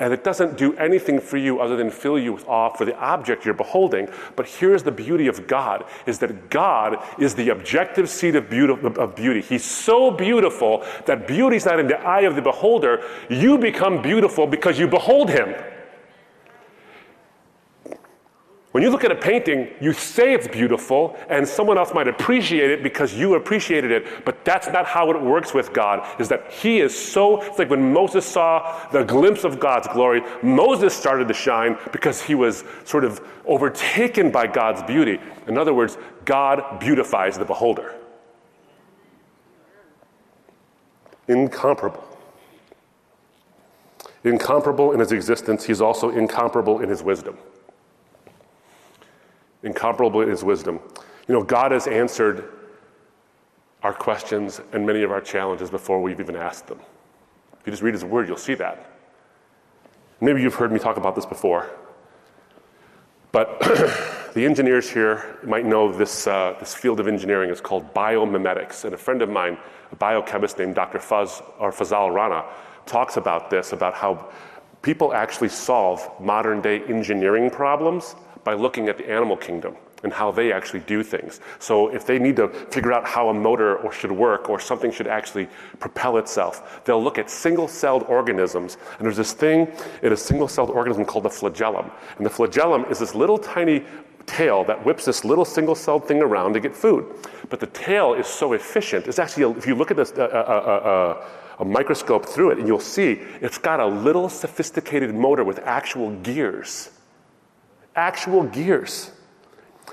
[0.00, 2.98] and it doesn't do anything for you other than fill you with awe for the
[2.98, 4.08] object you're beholding.
[4.34, 8.74] But here's the beauty of God is that God is the objective seat of beauty,
[8.96, 9.42] of beauty.
[9.42, 13.04] He's so beautiful that beauty's not in the eye of the beholder.
[13.28, 15.54] You become beautiful because you behold him.
[18.72, 22.70] When you look at a painting, you say it's beautiful, and someone else might appreciate
[22.70, 26.52] it because you appreciated it, but that's not how it works with God, is that
[26.52, 31.26] He is so, it's like when Moses saw the glimpse of God's glory, Moses started
[31.26, 35.18] to shine because he was sort of overtaken by God's beauty.
[35.48, 37.96] In other words, God beautifies the beholder.
[41.26, 42.06] Incomparable.
[44.22, 47.36] Incomparable in his existence, he's also incomparable in his wisdom
[49.62, 50.80] incomparable in his wisdom.
[51.28, 52.48] You know, God has answered
[53.82, 56.80] our questions and many of our challenges before we've even asked them.
[57.60, 58.90] If you just read his word, you'll see that.
[60.20, 61.70] Maybe you've heard me talk about this before.
[63.32, 63.60] But
[64.34, 68.84] the engineers here might know this, uh, this field of engineering is called biomimetics.
[68.84, 69.56] And a friend of mine,
[69.92, 70.98] a biochemist named Dr.
[70.98, 72.44] Fuz or Fazale Rana,
[72.86, 74.30] talks about this about how
[74.82, 78.16] people actually solve modern day engineering problems
[78.50, 81.38] by looking at the animal kingdom and how they actually do things.
[81.60, 84.90] So if they need to figure out how a motor or should work or something
[84.90, 85.46] should actually
[85.78, 88.76] propel itself, they'll look at single-celled organisms.
[88.98, 89.68] And there's this thing
[90.02, 91.92] in a single-celled organism called the flagellum.
[92.16, 93.84] And the flagellum is this little tiny
[94.26, 97.04] tail that whips this little single-celled thing around to get food.
[97.50, 99.06] But the tail is so efficient.
[99.06, 101.26] It's actually, if you look at this, uh, uh, uh,
[101.60, 106.10] a microscope through it, and you'll see it's got a little sophisticated motor with actual
[106.22, 106.90] gears
[108.00, 109.10] actual gears.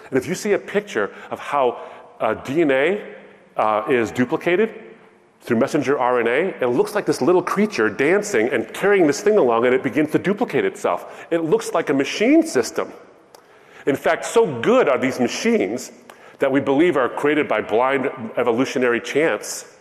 [0.10, 1.82] And if you see a picture of how
[2.20, 3.16] uh, DNA
[3.58, 4.74] uh, is duplicated
[5.42, 9.66] through messenger RNA, it looks like this little creature dancing and carrying this thing along,
[9.66, 11.28] and it begins to duplicate itself.
[11.32, 12.92] It looks like a machine system.
[13.86, 15.92] In fact, so good are these machines
[16.40, 19.77] that we believe are created by blind evolutionary chance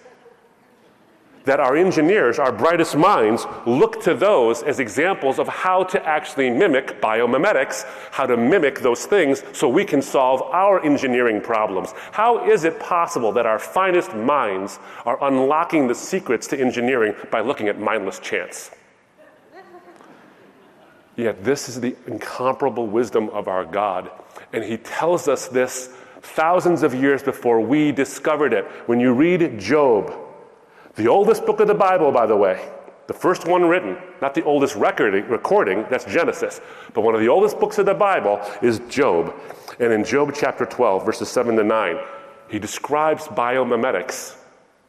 [1.47, 6.51] that our engineers, our brightest minds, look to those as examples of how to actually
[6.51, 11.95] mimic biomimetics, how to mimic those things so we can solve our engineering problems.
[12.11, 17.41] How is it possible that our finest minds are unlocking the secrets to engineering by
[17.41, 18.73] looking at mindless chance?
[21.15, 24.11] Yet this is the incomparable wisdom of our God,
[24.53, 28.65] and He tells us this thousands of years before we discovered it.
[28.87, 30.26] When you read Job,
[30.97, 32.69] the oldest book of the Bible, by the way,
[33.07, 36.61] the first one written, not the oldest record, recording, that's Genesis,
[36.93, 39.35] but one of the oldest books of the Bible is Job.
[39.79, 41.99] And in Job chapter 12, verses 7 to 9,
[42.49, 44.37] he describes biomimetics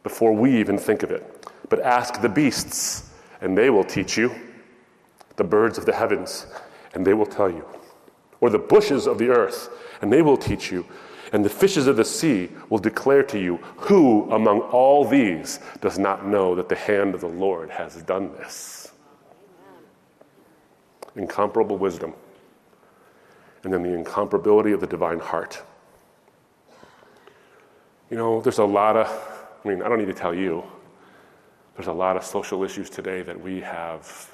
[0.02, 1.46] before we even think of it.
[1.70, 4.34] But ask the beasts, and they will teach you,
[5.36, 6.48] the birds of the heavens,
[6.94, 7.66] and they will tell you,
[8.40, 9.70] or the bushes of the earth,
[10.02, 10.86] and they will teach you
[11.34, 16.00] and the fishes of the sea will declare to you, Who among all these does
[16.00, 18.92] not know that the hand of the Lord has done this?
[21.16, 22.14] Incomparable wisdom.
[23.64, 25.62] And then the incomparability of the divine heart.
[28.10, 29.08] You know, there's a lot of,
[29.66, 30.64] I mean, I don't need to tell you,
[31.76, 34.32] there's a lot of social issues today that we have,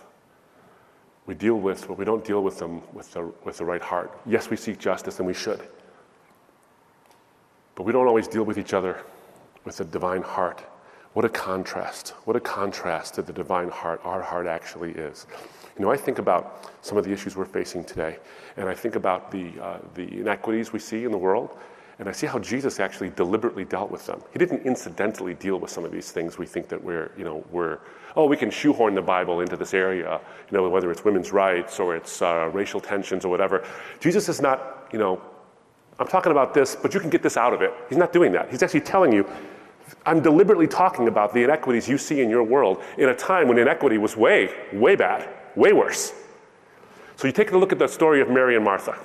[1.25, 4.17] we deal with, but we don't deal with them with the, with the right heart.
[4.25, 5.61] Yes, we seek justice and we should.
[7.75, 9.01] But we don't always deal with each other
[9.65, 10.63] with a divine heart.
[11.13, 12.09] What a contrast.
[12.25, 15.27] What a contrast to the divine heart our heart actually is.
[15.77, 18.17] You know, I think about some of the issues we're facing today,
[18.57, 21.57] and I think about the, uh, the inequities we see in the world,
[21.99, 24.21] and I see how Jesus actually deliberately dealt with them.
[24.31, 27.43] He didn't incidentally deal with some of these things we think that we're, you know,
[27.51, 27.79] we're,
[28.15, 31.79] oh, we can shoehorn the Bible into this area, you know, whether it's women's rights
[31.79, 33.63] or it's uh, racial tensions or whatever.
[33.99, 35.21] Jesus is not, you know,
[36.03, 37.73] I'm talking about this, but you can get this out of it.
[37.87, 38.49] He's not doing that.
[38.51, 39.25] He's actually telling you,
[40.05, 43.57] I'm deliberately talking about the inequities you see in your world in a time when
[43.57, 46.13] inequity was way, way bad, way worse.
[47.15, 48.97] So you take a look at the story of Mary and Martha.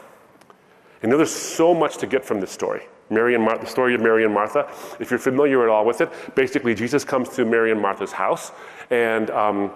[1.03, 2.83] You know, there's so much to get from this story.
[3.11, 4.69] Mary and Martha, the story of Mary and Martha.
[4.99, 8.51] If you're familiar at all with it, basically Jesus comes to Mary and Martha's house,
[8.91, 9.71] and um,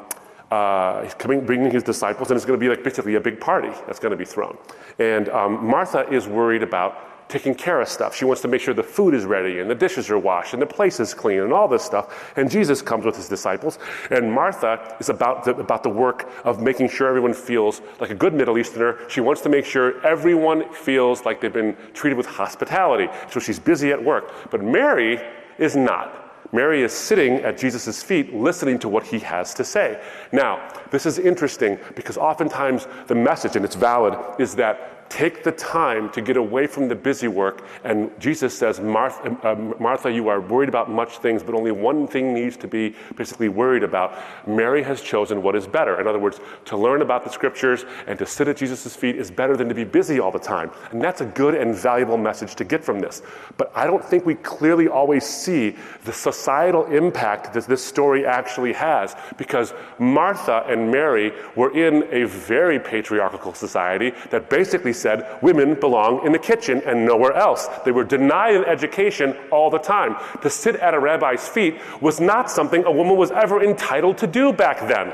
[0.51, 3.41] uh, he's coming, bringing his disciples, and it's going to be like basically a big
[3.41, 4.59] party that's going to be thrown.
[4.99, 8.15] And um, Martha is worried about taking care of stuff.
[8.15, 10.61] She wants to make sure the food is ready and the dishes are washed and
[10.61, 12.31] the place is clean and all this stuff.
[12.37, 13.79] And Jesus comes with his disciples.
[14.11, 18.15] And Martha is about the, about the work of making sure everyone feels like a
[18.15, 18.99] good Middle Easterner.
[19.09, 23.09] She wants to make sure everyone feels like they've been treated with hospitality.
[23.31, 24.31] So she's busy at work.
[24.51, 25.19] But Mary
[25.59, 26.19] is not.
[26.55, 29.99] Mary is sitting at Jesus' feet listening to what he has to say.
[30.33, 35.53] Now, this is interesting because oftentimes the message, and it's valid, is that Take the
[35.53, 37.67] time to get away from the busy work.
[37.85, 42.07] And Jesus says, Martha, uh, Martha, you are worried about much things, but only one
[42.07, 44.19] thing needs to be basically worried about.
[44.47, 46.01] Mary has chosen what is better.
[46.01, 49.31] In other words, to learn about the scriptures and to sit at Jesus' feet is
[49.31, 50.71] better than to be busy all the time.
[50.93, 53.21] And that's a good and valuable message to get from this.
[53.59, 58.73] But I don't think we clearly always see the societal impact that this story actually
[58.73, 65.75] has because Martha and Mary were in a very patriarchal society that basically said women
[65.75, 67.69] belong in the kitchen and nowhere else.
[67.85, 70.17] They were denied an education all the time.
[70.43, 74.27] To sit at a rabbi's feet was not something a woman was ever entitled to
[74.27, 75.13] do back then.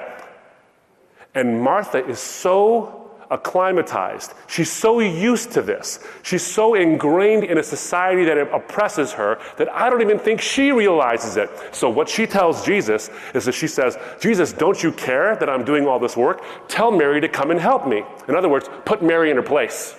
[1.35, 2.98] And Martha is so
[3.31, 4.35] acclimatized.
[4.47, 6.01] She's so used to this.
[6.23, 10.73] She's so ingrained in a society that oppresses her that I don't even think she
[10.73, 11.51] realizes it.
[11.73, 15.65] So, what she tells Jesus is that she says, Jesus, don't you care that I'm
[15.65, 16.43] doing all this work?
[16.69, 18.03] Tell Mary to come and help me.
[18.29, 19.97] In other words, put Mary in her place.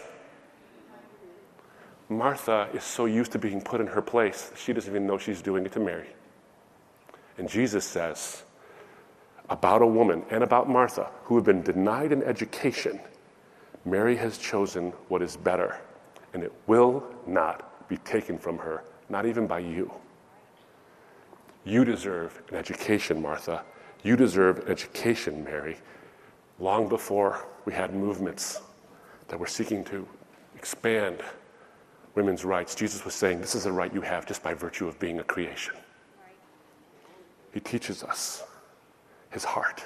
[2.10, 5.44] Martha is so used to being put in her place, she doesn't even know she's
[5.44, 6.08] doing it to Mary.
[7.38, 8.44] And Jesus says,
[9.50, 13.00] about a woman and about Martha who have been denied an education
[13.86, 15.80] Mary has chosen what is better,
[16.34, 19.92] and it will not be taken from her, not even by you.
[21.64, 23.64] You deserve an education, Martha.
[24.04, 25.78] You deserve an education, Mary.
[26.60, 28.62] Long before we had movements
[29.28, 30.08] that were seeking to
[30.56, 31.22] expand
[32.16, 35.00] women's rights, Jesus was saying, This is a right you have just by virtue of
[35.00, 35.76] being a creation.
[37.54, 38.44] He teaches us
[39.30, 39.84] his heart.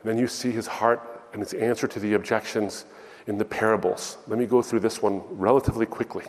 [0.00, 2.84] And then you see his heart and its answer to the objections
[3.26, 4.18] in the parables.
[4.26, 6.24] Let me go through this one relatively quickly.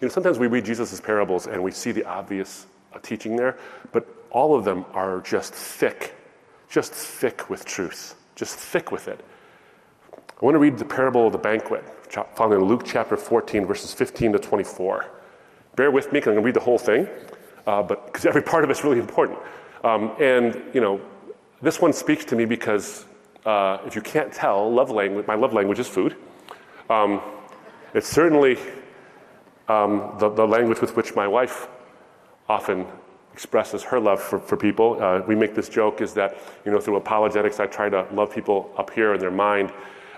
[0.00, 3.58] You know, sometimes we read Jesus' parables and we see the obvious uh, teaching there,
[3.92, 6.14] but all of them are just thick,
[6.68, 9.24] just thick with truth, just thick with it.
[10.40, 11.82] I want to read the parable of the banquet,
[12.34, 15.06] found in Luke chapter 14, verses 15 to 24.
[15.76, 17.08] Bear with me, because I'm going to read the whole thing,
[17.66, 19.38] uh, but because every part of it's really important.
[19.82, 21.00] Um, and you know,
[21.62, 23.06] this one speaks to me because
[23.46, 26.16] uh, if you can't tell, love language, my love language is food.
[26.90, 27.20] Um,
[27.94, 28.58] it's certainly
[29.68, 31.68] um, the, the, language with which my wife
[32.48, 32.86] often
[33.32, 35.02] expresses her love for, for people.
[35.02, 38.32] Uh, we make this joke is that, you know, through apologetics, I try to love
[38.34, 39.72] people up here in their mind.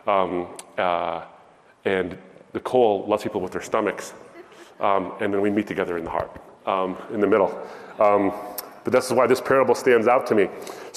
[0.07, 1.25] Um, uh,
[1.85, 2.17] and
[2.55, 4.15] Nicole loves people with their stomachs.
[4.81, 6.31] Um, and then we meet together in the heart,
[6.67, 7.51] um, in the middle.
[7.99, 8.33] Um,
[8.85, 10.49] but this is why this parable stands out to me.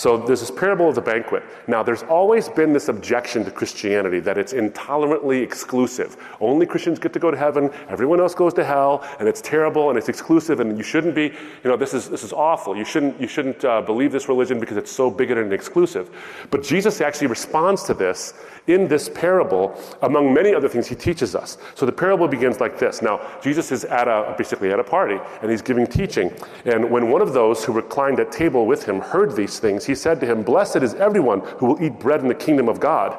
[0.02, 1.44] So there's this parable of the banquet.
[1.68, 6.18] Now, there's always been this objection to Christianity that it's intolerantly exclusive.
[6.40, 9.90] Only Christians get to go to heaven, everyone else goes to hell, and it's terrible
[9.90, 12.76] and it's exclusive, and you shouldn't be, you know, this is, this is awful.
[12.76, 16.10] You shouldn't, you shouldn't uh, believe this religion because it's so bigoted and exclusive.
[16.50, 18.34] But Jesus actually responds to this
[18.66, 21.60] in this parable, among many other things he teaches us.
[21.76, 23.04] So the parable begins like this.
[23.04, 26.34] Now, Jesus is at a, basically at a party, and he's giving teaching.
[26.66, 29.96] And when one of those who reclined at table with him heard these things, he
[29.96, 33.18] said to him, Blessed is everyone who will eat bread in the kingdom of God.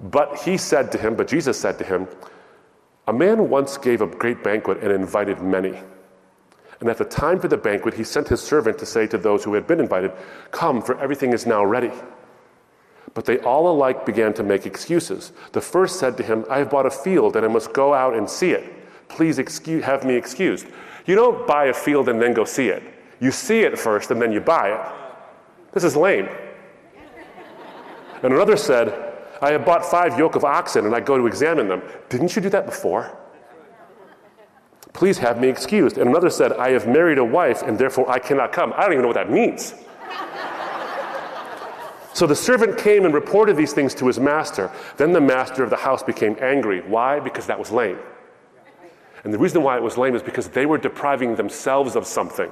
[0.00, 2.08] But he said to him, but Jesus said to him,
[3.06, 5.78] A man once gave a great banquet and invited many.
[6.80, 9.44] And at the time for the banquet, he sent his servant to say to those
[9.44, 10.12] who had been invited,
[10.50, 11.90] Come, for everything is now ready.
[13.12, 15.32] But they all alike began to make excuses.
[15.52, 18.14] The first said to him, I have bought a field and I must go out
[18.14, 18.64] and see it.
[19.08, 20.66] Please excuse, have me excused.
[21.04, 22.82] You don't buy a field and then go see it.
[23.20, 25.07] You see it first and then you buy it.
[25.72, 26.28] This is lame.
[28.22, 31.68] And another said, I have bought five yoke of oxen and I go to examine
[31.68, 31.82] them.
[32.08, 33.16] Didn't you do that before?
[34.92, 35.98] Please have me excused.
[35.98, 38.72] And another said, I have married a wife and therefore I cannot come.
[38.76, 39.74] I don't even know what that means.
[42.14, 44.72] So the servant came and reported these things to his master.
[44.96, 46.80] Then the master of the house became angry.
[46.80, 47.20] Why?
[47.20, 47.98] Because that was lame.
[49.22, 52.50] And the reason why it was lame is because they were depriving themselves of something.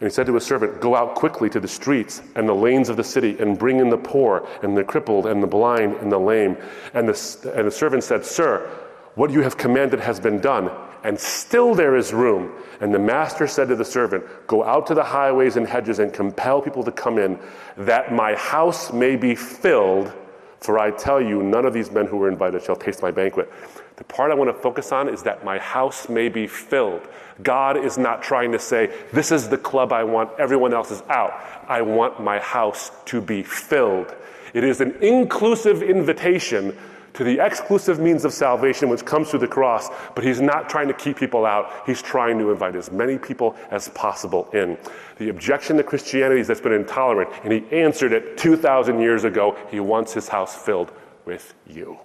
[0.00, 2.88] And he said to his servant, Go out quickly to the streets and the lanes
[2.88, 6.10] of the city and bring in the poor and the crippled and the blind and
[6.10, 6.56] the lame.
[6.94, 8.68] And the, and the servant said, Sir,
[9.14, 10.70] what you have commanded has been done,
[11.04, 12.52] and still there is room.
[12.80, 16.12] And the master said to the servant, Go out to the highways and hedges and
[16.12, 17.38] compel people to come in,
[17.76, 20.12] that my house may be filled.
[20.58, 23.52] For I tell you, none of these men who were invited shall taste my banquet.
[23.96, 27.06] The part I want to focus on is that my house may be filled.
[27.42, 31.02] God is not trying to say, This is the club I want, everyone else is
[31.08, 31.32] out.
[31.68, 34.14] I want my house to be filled.
[34.52, 36.76] It is an inclusive invitation
[37.14, 40.88] to the exclusive means of salvation which comes through the cross, but he's not trying
[40.88, 41.70] to keep people out.
[41.86, 44.76] He's trying to invite as many people as possible in.
[45.18, 49.56] The objection to Christianity is that's been intolerant, and he answered it 2,000 years ago.
[49.70, 50.92] He wants his house filled
[51.24, 51.98] with you.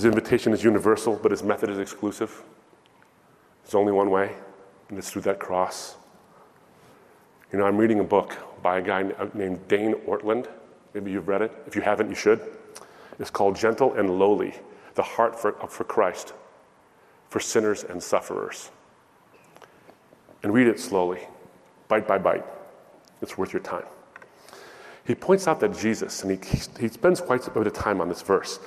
[0.00, 2.42] His invitation is universal, but his method is exclusive.
[3.62, 4.34] There's only one way,
[4.88, 5.96] and it's through that cross.
[7.52, 10.48] You know, I'm reading a book by a guy named Dane Ortlund.
[10.94, 11.52] Maybe you've read it.
[11.66, 12.40] If you haven't, you should.
[13.18, 14.54] It's called Gentle and Lowly
[14.94, 16.32] The Heart for, for Christ,
[17.28, 18.70] for Sinners and Sufferers.
[20.42, 21.20] And read it slowly,
[21.88, 22.46] bite by bite.
[23.20, 23.84] It's worth your time.
[25.04, 28.08] He points out that Jesus, and he, he spends quite a bit of time on
[28.08, 28.60] this verse,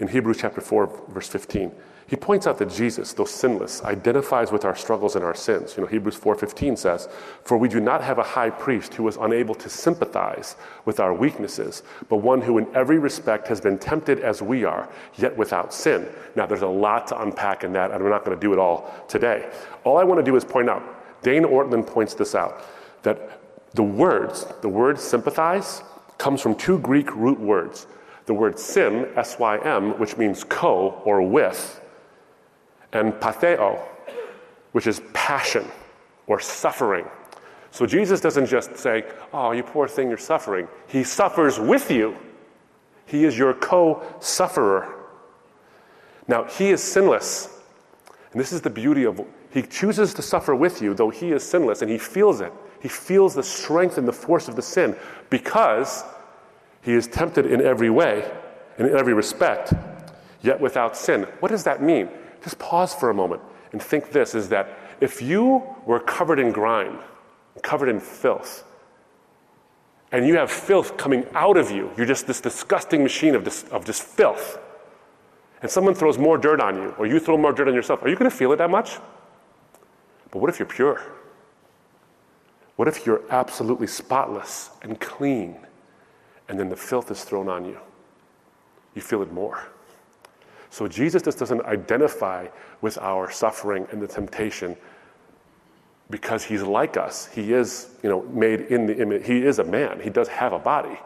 [0.00, 1.72] in Hebrews chapter 4, verse 15.
[2.10, 5.76] He points out that Jesus, though sinless, identifies with our struggles and our sins.
[5.76, 7.08] You know, Hebrews 4:15 says,
[7.44, 11.14] "For we do not have a high priest who is unable to sympathize with our
[11.14, 15.72] weaknesses, but one who in every respect has been tempted as we are, yet without
[15.72, 18.52] sin." Now, there's a lot to unpack in that, and we're not going to do
[18.52, 19.46] it all today.
[19.84, 20.82] All I want to do is point out,
[21.22, 22.62] Dane Ortlund points this out,
[23.04, 23.18] that
[23.74, 25.84] the words, the word sympathize,
[26.18, 27.86] comes from two Greek root words
[28.30, 31.80] the word sym, S Y M, which means co or with,
[32.92, 33.76] and patheo,
[34.70, 35.66] which is passion
[36.28, 37.06] or suffering.
[37.72, 39.02] So Jesus doesn't just say,
[39.32, 40.68] Oh, you poor thing, you're suffering.
[40.86, 42.16] He suffers with you,
[43.04, 44.94] He is your co sufferer.
[46.28, 47.58] Now, He is sinless.
[48.30, 49.20] And this is the beauty of
[49.50, 52.52] He chooses to suffer with you, though He is sinless, and He feels it.
[52.80, 54.94] He feels the strength and the force of the sin
[55.30, 56.04] because
[56.82, 58.30] he is tempted in every way,
[58.78, 59.72] in every respect,
[60.42, 61.24] yet without sin.
[61.40, 62.08] What does that mean?
[62.42, 66.52] Just pause for a moment and think this is that if you were covered in
[66.52, 66.98] grime,
[67.62, 68.64] covered in filth,
[70.12, 73.64] and you have filth coming out of you, you're just this disgusting machine of, this,
[73.64, 74.58] of just filth,
[75.62, 78.08] and someone throws more dirt on you, or you throw more dirt on yourself, are
[78.08, 78.98] you going to feel it that much?
[80.30, 81.02] But what if you're pure?
[82.76, 85.56] What if you're absolutely spotless and clean?
[86.50, 87.78] And then the filth is thrown on you.
[88.96, 89.68] You feel it more.
[90.68, 92.48] So Jesus just doesn't identify
[92.80, 94.76] with our suffering and the temptation
[96.10, 97.26] because he's like us.
[97.26, 99.24] He is, you know, made in the image.
[99.24, 100.00] He is a man.
[100.00, 100.98] He does have a body.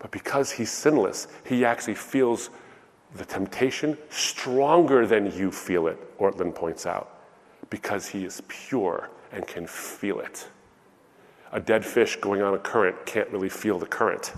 [0.00, 2.50] But because he's sinless, he actually feels
[3.14, 7.20] the temptation stronger than you feel it, Ortlund points out,
[7.70, 10.46] because he is pure and can feel it.
[11.52, 14.34] A dead fish going on a current can't really feel the current.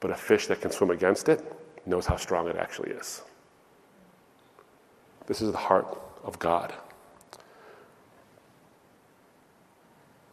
[0.00, 1.42] But a fish that can swim against it
[1.86, 3.22] knows how strong it actually is.
[5.26, 6.72] This is the heart of God.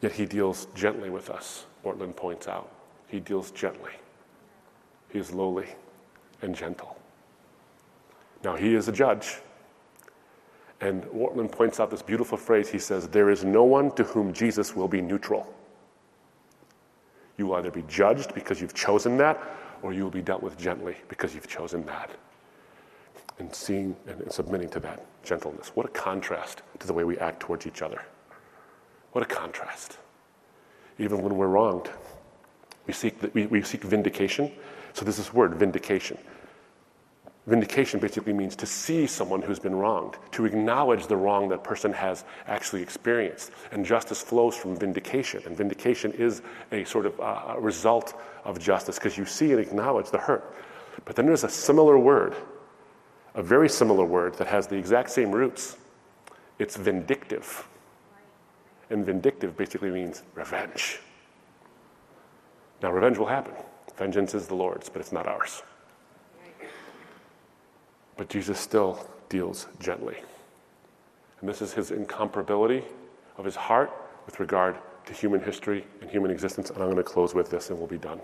[0.02, 2.72] Yet he deals gently with us, Ortlund points out.
[3.08, 3.92] He deals gently.
[5.10, 5.68] He is lowly
[6.42, 6.98] and gentle.
[8.44, 9.40] Now, he is a judge.
[10.82, 12.70] And Ortlund points out this beautiful phrase.
[12.70, 15.52] He says, There is no one to whom Jesus will be neutral.
[17.38, 19.42] You will either be judged because you've chosen that,
[19.82, 22.12] or you will be dealt with gently because you've chosen that.
[23.40, 25.72] And seeing and submitting to that gentleness.
[25.74, 28.02] What a contrast to the way we act towards each other.
[29.12, 29.98] What a contrast.
[30.98, 31.90] Even when we're wronged,
[32.88, 34.52] we seek, we, we seek vindication.
[34.94, 36.18] So this word, vindication.
[37.48, 41.94] Vindication basically means to see someone who's been wronged, to acknowledge the wrong that person
[41.94, 43.52] has actually experienced.
[43.72, 45.44] And justice flows from vindication.
[45.46, 46.42] And vindication is
[46.72, 50.56] a sort of uh, result of justice because you see and acknowledge the hurt.
[51.06, 52.36] But then there's a similar word,
[53.36, 55.78] a very similar word that has the exact same roots.
[56.58, 57.68] It's vindictive.
[58.90, 61.00] And vindictive basically means revenge.
[62.82, 63.54] Now, revenge will happen.
[63.98, 65.62] Vengeance is the Lord's, but it's not ours.
[68.18, 70.18] But Jesus still deals gently.
[71.40, 72.84] And this is his incomparability
[73.38, 73.92] of his heart
[74.26, 76.70] with regard to human history and human existence.
[76.70, 78.20] And I'm going to close with this and we'll be done.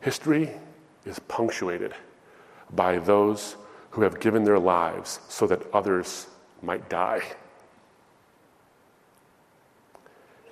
[0.00, 0.50] History
[1.04, 1.92] is punctuated
[2.70, 3.56] by those
[3.90, 6.28] who have given their lives so that others
[6.62, 7.22] might die.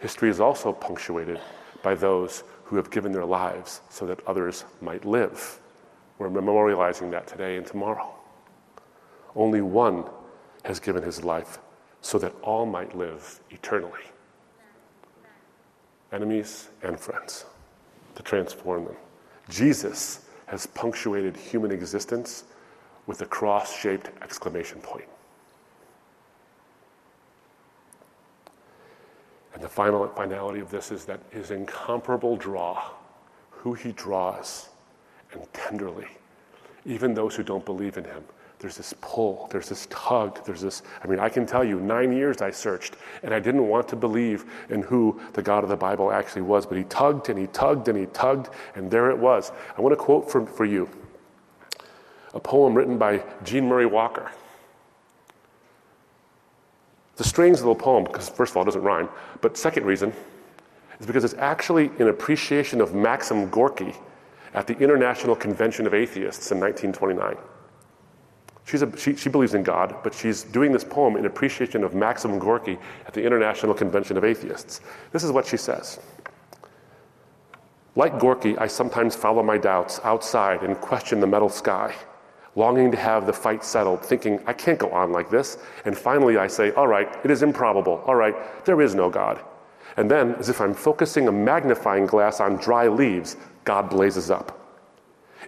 [0.01, 1.41] History is also punctuated
[1.83, 5.61] by those who have given their lives so that others might live.
[6.19, 8.15] We're memorializing that today and tomorrow.
[9.35, 10.05] Only one
[10.65, 11.59] has given his life
[12.01, 14.01] so that all might live eternally.
[16.13, 17.45] Enemies and friends,
[18.15, 18.97] to transform them.
[19.49, 22.45] Jesus has punctuated human existence
[23.07, 25.09] with a cross shaped exclamation point.
[29.55, 32.91] And the final finality of this is that his incomparable draw,
[33.51, 34.69] who he draws,
[35.33, 36.07] and tenderly,
[36.85, 38.23] even those who don't believe in him,
[38.59, 40.83] there's this pull, there's this tug, there's this.
[41.05, 43.97] I mean, I can tell you, nine years I searched, and I didn't want to
[43.97, 47.49] believe in who the God of the Bible actually was, but he tugged and he
[47.49, 49.53] tugged and he tugged, and there it was.
[49.77, 50.89] I want to quote for, for you
[52.33, 54.31] a poem written by Jeanne Murray Walker.
[57.17, 59.09] The strange little poem because, first of all, it doesn't rhyme,
[59.41, 60.13] but second reason
[61.01, 63.95] is because it's actually an appreciation of Maxim Gorky
[64.57, 67.37] at the International Convention of Atheists in 1929.
[68.65, 71.95] She's a, she, she believes in God, but she's doing this poem in appreciation of
[71.95, 74.81] Maxim Gorky at the International Convention of Atheists.
[75.13, 76.01] This is what she says.
[77.95, 81.95] Like Gorky, I sometimes follow my doubts outside and question the metal sky,
[82.57, 85.59] longing to have the fight settled, thinking, I can't go on like this.
[85.85, 88.03] And finally, I say, All right, it is improbable.
[88.07, 88.35] All right,
[88.65, 89.41] there is no God.
[89.97, 93.37] And then, as if I'm focusing a magnifying glass on dry leaves,
[93.67, 94.63] God blazes up.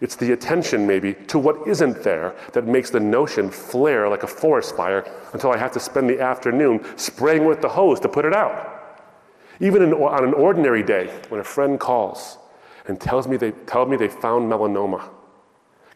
[0.01, 4.27] It's the attention, maybe, to what isn't there that makes the notion flare like a
[4.27, 8.25] forest fire until I have to spend the afternoon spraying with the hose to put
[8.25, 8.75] it out.
[9.61, 12.39] Even in, on an ordinary day, when a friend calls
[12.87, 15.09] and tells me they, tell me they found melanoma,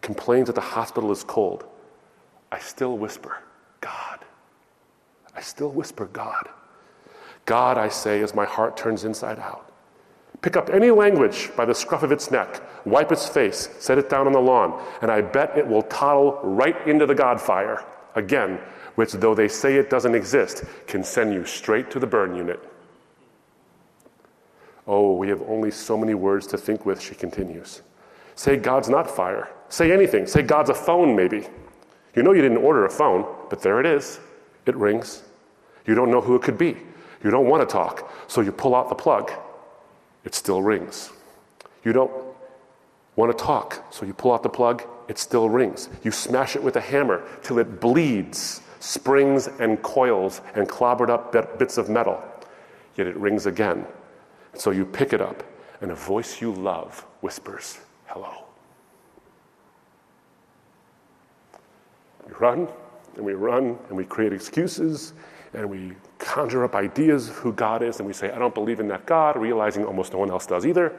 [0.00, 1.64] complains that the hospital is cold,
[2.50, 3.38] I still whisper,
[3.80, 4.18] God.
[5.34, 6.48] I still whisper, God.
[7.46, 9.71] God, I say, as my heart turns inside out.
[10.42, 14.10] Pick up any language by the scruff of its neck, wipe its face, set it
[14.10, 17.84] down on the lawn, and I bet it will toddle right into the Godfire,
[18.16, 18.58] again,
[18.96, 22.60] which, though they say it doesn't exist, can send you straight to the burn unit.
[24.88, 27.82] Oh, we have only so many words to think with, she continues.
[28.34, 29.48] Say God's not fire.
[29.68, 30.26] Say anything.
[30.26, 31.46] Say God's a phone, maybe.
[32.16, 34.18] You know you didn't order a phone, but there it is.
[34.66, 35.22] It rings.
[35.86, 36.76] You don't know who it could be.
[37.22, 39.30] You don't want to talk, so you pull out the plug
[40.24, 41.10] it still rings.
[41.84, 42.12] You don't
[43.16, 45.88] want to talk, so you pull out the plug, it still rings.
[46.02, 51.32] You smash it with a hammer till it bleeds, springs and coils and clobbered up
[51.58, 52.22] bits of metal.
[52.96, 53.86] Yet it rings again.
[54.54, 55.42] So you pick it up,
[55.80, 58.44] and a voice you love whispers, Hello.
[62.26, 62.68] We run,
[63.16, 65.14] and we run, and we create excuses,
[65.54, 65.92] and we
[66.32, 69.04] conjure up ideas of who God is, and we say, I don't believe in that
[69.04, 70.98] God, realizing almost no one else does either,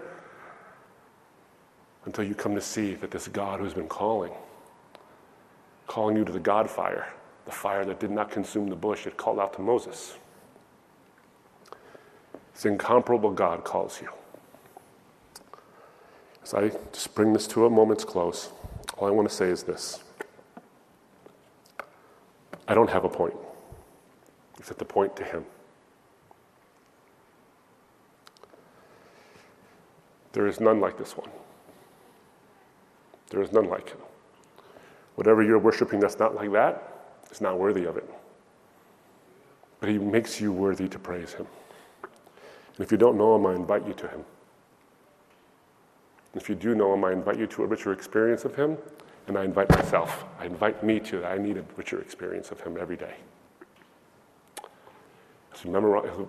[2.05, 4.31] until you come to see that this God who's been calling,
[5.87, 7.11] calling you to the God fire,
[7.45, 10.13] the fire that did not consume the bush, it called out to Moses.
[12.53, 14.09] This incomparable God calls you.
[16.43, 18.51] As I just bring this to a moment's close,
[18.99, 20.03] all I want to say is this
[22.67, 23.33] I don't have a point.
[24.69, 25.45] At the point to Him.
[30.31, 31.29] There is none like this one.
[33.29, 33.99] There is none like Him.
[35.15, 38.09] Whatever you're worshiping that's not like that is not worthy of it.
[39.79, 41.45] But He makes you worthy to praise Him.
[42.01, 44.25] And if you don't know Him, I invite you to Him.
[46.33, 48.77] If you do know Him, I invite you to a richer experience of Him,
[49.27, 50.25] and I invite myself.
[50.39, 51.31] I invite me to that.
[51.33, 53.17] I need a richer experience of Him every day.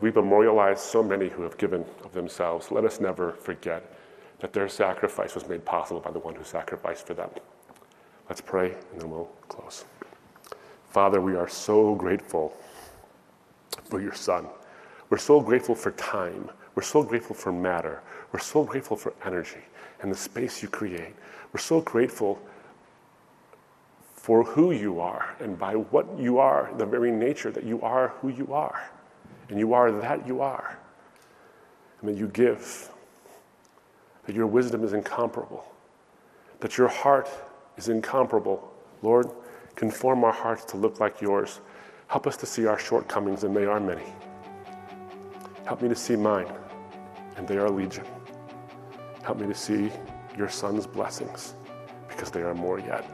[0.00, 2.70] We memorialize so many who have given of themselves.
[2.70, 3.94] Let us never forget
[4.40, 7.30] that their sacrifice was made possible by the one who sacrificed for them.
[8.28, 9.84] Let's pray and then we'll close.
[10.90, 12.56] Father, we are so grateful
[13.84, 14.46] for your Son.
[15.10, 16.50] We're so grateful for time.
[16.74, 18.02] We're so grateful for matter.
[18.32, 19.62] We're so grateful for energy
[20.00, 21.14] and the space you create.
[21.52, 22.40] We're so grateful
[24.14, 28.08] for who you are and by what you are, the very nature that you are
[28.20, 28.90] who you are.
[29.48, 30.78] And you are that you are.
[32.00, 32.90] And that you give.
[34.26, 35.64] That your wisdom is incomparable.
[36.60, 37.28] That your heart
[37.76, 38.72] is incomparable.
[39.02, 39.30] Lord,
[39.74, 41.60] conform our hearts to look like yours.
[42.06, 44.06] Help us to see our shortcomings, and they are many.
[45.66, 46.52] Help me to see mine,
[47.36, 48.04] and they are legion.
[49.22, 49.90] Help me to see
[50.36, 51.54] your son's blessings
[52.08, 53.10] because they are more yet.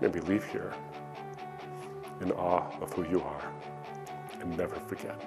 [0.00, 0.72] May we leave here
[2.20, 3.51] in awe of who you are
[4.42, 5.20] and never forget.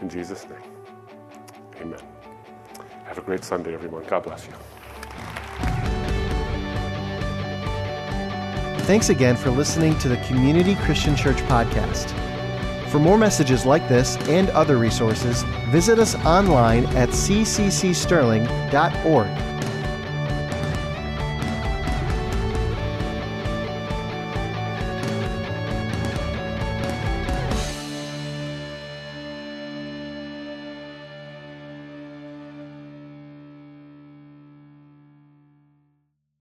[0.00, 0.62] In Jesus' name,
[1.80, 2.00] amen.
[3.04, 4.04] Have a great Sunday, everyone.
[4.04, 4.52] God bless you.
[8.86, 12.10] Thanks again for listening to the Community Christian Church podcast.
[12.90, 19.51] For more messages like this and other resources, visit us online at cccsterling.org.